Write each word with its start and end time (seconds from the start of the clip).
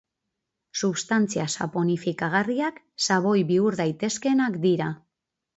Substantzia 0.79 1.43
saponifikagarriak 1.57 2.81
xaboi 3.09 3.37
bihur 3.53 3.81
daitezkeenak 3.83 4.61
dira. 4.69 4.93